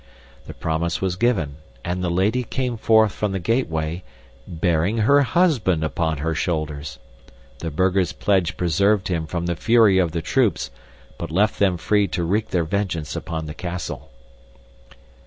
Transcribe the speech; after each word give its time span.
The 0.47 0.55
promise 0.55 0.99
was 0.99 1.15
given, 1.15 1.57
and 1.85 2.03
the 2.03 2.09
lady 2.09 2.41
came 2.41 2.75
forth 2.75 3.11
from 3.11 3.33
the 3.33 3.39
gateway, 3.39 4.01
bearing 4.47 4.97
her 4.97 5.21
husband 5.21 5.83
upon 5.83 6.17
her 6.17 6.33
shoulders. 6.33 6.97
The 7.59 7.69
burghers' 7.69 8.11
pledge 8.11 8.57
preserved 8.57 9.09
him 9.09 9.27
from 9.27 9.45
the 9.45 9.55
fury 9.55 9.99
of 9.99 10.11
the 10.11 10.23
troops 10.23 10.71
but 11.19 11.29
left 11.29 11.59
them 11.59 11.77
free 11.77 12.07
to 12.07 12.23
wreak 12.23 12.47
their 12.49 12.65
vengeance 12.65 13.15
upon 13.15 13.45
the 13.45 13.53
castle. 13.53 14.09